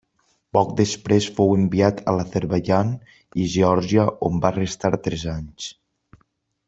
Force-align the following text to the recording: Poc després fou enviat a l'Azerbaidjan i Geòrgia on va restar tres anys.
Poc 0.57 0.69
després 0.77 1.27
fou 1.39 1.51
enviat 1.57 2.01
a 2.11 2.15
l'Azerbaidjan 2.19 2.89
i 3.43 3.47
Geòrgia 3.57 4.07
on 4.31 4.41
va 4.47 4.53
restar 4.57 4.93
tres 5.11 5.27
anys. 5.37 5.69